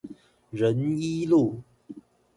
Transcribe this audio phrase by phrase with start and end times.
[0.51, 1.61] 仁一路